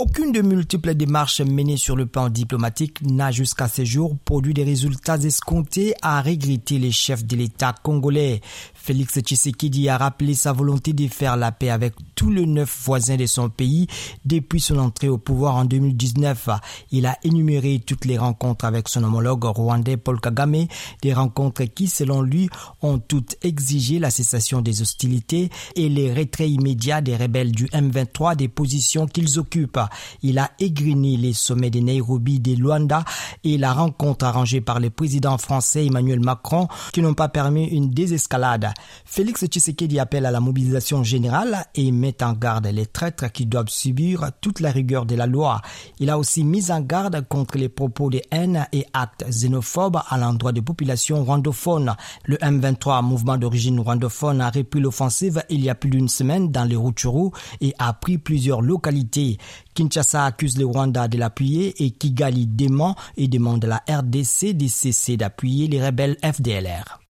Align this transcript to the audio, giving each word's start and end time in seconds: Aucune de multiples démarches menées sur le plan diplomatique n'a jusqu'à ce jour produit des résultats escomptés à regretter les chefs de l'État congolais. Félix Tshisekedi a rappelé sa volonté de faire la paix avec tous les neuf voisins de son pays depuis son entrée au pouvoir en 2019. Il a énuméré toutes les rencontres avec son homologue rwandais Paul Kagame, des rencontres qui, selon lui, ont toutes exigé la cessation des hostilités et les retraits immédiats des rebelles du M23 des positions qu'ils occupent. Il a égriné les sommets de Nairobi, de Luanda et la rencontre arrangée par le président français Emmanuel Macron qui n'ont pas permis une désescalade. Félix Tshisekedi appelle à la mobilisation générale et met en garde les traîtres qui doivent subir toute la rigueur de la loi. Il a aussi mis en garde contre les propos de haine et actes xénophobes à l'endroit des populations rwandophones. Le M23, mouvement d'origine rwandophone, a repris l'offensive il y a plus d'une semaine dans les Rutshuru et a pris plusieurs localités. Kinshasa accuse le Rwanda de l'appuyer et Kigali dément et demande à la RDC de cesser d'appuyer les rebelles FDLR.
Aucune 0.00 0.32
de 0.32 0.40
multiples 0.40 0.94
démarches 0.94 1.42
menées 1.42 1.76
sur 1.76 1.94
le 1.94 2.06
plan 2.06 2.30
diplomatique 2.30 3.02
n'a 3.02 3.30
jusqu'à 3.30 3.68
ce 3.68 3.84
jour 3.84 4.16
produit 4.24 4.54
des 4.54 4.64
résultats 4.64 5.18
escomptés 5.18 5.92
à 6.00 6.22
regretter 6.22 6.78
les 6.78 6.90
chefs 6.90 7.26
de 7.26 7.36
l'État 7.36 7.74
congolais. 7.82 8.40
Félix 8.72 9.20
Tshisekedi 9.20 9.90
a 9.90 9.98
rappelé 9.98 10.32
sa 10.34 10.54
volonté 10.54 10.94
de 10.94 11.06
faire 11.06 11.36
la 11.36 11.52
paix 11.52 11.68
avec 11.68 11.92
tous 12.14 12.30
les 12.30 12.46
neuf 12.46 12.82
voisins 12.82 13.18
de 13.18 13.26
son 13.26 13.50
pays 13.50 13.88
depuis 14.24 14.60
son 14.60 14.78
entrée 14.78 15.10
au 15.10 15.18
pouvoir 15.18 15.56
en 15.56 15.66
2019. 15.66 16.48
Il 16.92 17.04
a 17.04 17.18
énuméré 17.22 17.78
toutes 17.86 18.06
les 18.06 18.16
rencontres 18.16 18.64
avec 18.64 18.88
son 18.88 19.04
homologue 19.04 19.44
rwandais 19.44 19.98
Paul 19.98 20.18
Kagame, 20.18 20.64
des 21.02 21.12
rencontres 21.12 21.64
qui, 21.64 21.88
selon 21.88 22.22
lui, 22.22 22.48
ont 22.80 22.98
toutes 22.98 23.36
exigé 23.42 23.98
la 23.98 24.10
cessation 24.10 24.62
des 24.62 24.80
hostilités 24.80 25.50
et 25.76 25.90
les 25.90 26.10
retraits 26.14 26.48
immédiats 26.48 27.02
des 27.02 27.16
rebelles 27.16 27.52
du 27.52 27.66
M23 27.66 28.34
des 28.34 28.48
positions 28.48 29.06
qu'ils 29.06 29.38
occupent. 29.38 29.78
Il 30.22 30.38
a 30.38 30.50
égriné 30.58 31.16
les 31.16 31.32
sommets 31.32 31.70
de 31.70 31.80
Nairobi, 31.80 32.40
de 32.40 32.54
Luanda 32.54 33.04
et 33.44 33.58
la 33.58 33.72
rencontre 33.72 34.24
arrangée 34.24 34.60
par 34.60 34.80
le 34.80 34.90
président 34.90 35.38
français 35.38 35.86
Emmanuel 35.86 36.20
Macron 36.20 36.68
qui 36.92 37.02
n'ont 37.02 37.14
pas 37.14 37.28
permis 37.28 37.66
une 37.66 37.90
désescalade. 37.90 38.68
Félix 39.04 39.44
Tshisekedi 39.44 39.98
appelle 39.98 40.26
à 40.26 40.30
la 40.30 40.40
mobilisation 40.40 41.02
générale 41.04 41.64
et 41.74 41.90
met 41.92 42.22
en 42.22 42.32
garde 42.32 42.66
les 42.66 42.86
traîtres 42.86 43.30
qui 43.32 43.46
doivent 43.46 43.68
subir 43.68 44.30
toute 44.40 44.60
la 44.60 44.70
rigueur 44.70 45.06
de 45.06 45.14
la 45.14 45.26
loi. 45.26 45.60
Il 45.98 46.10
a 46.10 46.18
aussi 46.18 46.44
mis 46.44 46.70
en 46.70 46.80
garde 46.80 47.26
contre 47.28 47.58
les 47.58 47.68
propos 47.68 48.10
de 48.10 48.20
haine 48.30 48.66
et 48.72 48.86
actes 48.92 49.24
xénophobes 49.28 50.00
à 50.08 50.18
l'endroit 50.18 50.52
des 50.52 50.62
populations 50.62 51.24
rwandophones. 51.24 51.94
Le 52.24 52.36
M23, 52.36 53.02
mouvement 53.02 53.36
d'origine 53.36 53.80
rwandophone, 53.80 54.40
a 54.40 54.50
repris 54.50 54.80
l'offensive 54.80 55.42
il 55.48 55.64
y 55.64 55.70
a 55.70 55.74
plus 55.74 55.90
d'une 55.90 56.08
semaine 56.08 56.50
dans 56.50 56.64
les 56.64 56.76
Rutshuru 56.76 57.30
et 57.60 57.74
a 57.78 57.92
pris 57.92 58.18
plusieurs 58.18 58.62
localités. 58.62 59.38
Kinshasa 59.80 60.26
accuse 60.26 60.58
le 60.58 60.66
Rwanda 60.66 61.08
de 61.08 61.16
l'appuyer 61.16 61.82
et 61.82 61.90
Kigali 61.90 62.46
dément 62.46 62.96
et 63.16 63.28
demande 63.28 63.64
à 63.64 63.68
la 63.68 64.00
RDC 64.00 64.52
de 64.52 64.68
cesser 64.68 65.16
d'appuyer 65.16 65.68
les 65.68 65.82
rebelles 65.82 66.18
FDLR. 66.22 66.99